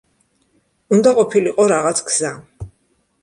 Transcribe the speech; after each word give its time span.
უნდა 0.97 1.11
ყოფილიყო 1.19 1.65
რაღაც 1.73 2.03
გზა. 2.07 2.31